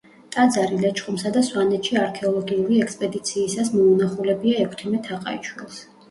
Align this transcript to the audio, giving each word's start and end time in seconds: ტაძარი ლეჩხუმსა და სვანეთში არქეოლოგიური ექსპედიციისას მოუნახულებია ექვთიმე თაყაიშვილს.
ტაძარი 0.33 0.77
ლეჩხუმსა 0.83 1.31
და 1.33 1.41
სვანეთში 1.49 1.99
არქეოლოგიური 2.03 2.79
ექსპედიციისას 2.85 3.69
მოუნახულებია 3.75 4.63
ექვთიმე 4.63 5.03
თაყაიშვილს. 5.09 5.77